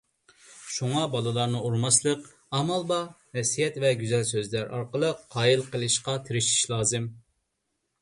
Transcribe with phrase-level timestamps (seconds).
[0.75, 2.23] شۇڭا بالىلارنى ئۇرماسلىق،
[2.61, 3.05] ئامال بار
[3.41, 7.11] نەسىھەت ۋە گۈزەل سۆزلەر ئارقىلىق قايىل قىلىشقا تىرىشىش لازىم.